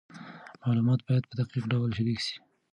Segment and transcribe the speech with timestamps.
[0.61, 2.35] معلومات باید په دقیق ډول شریک سي.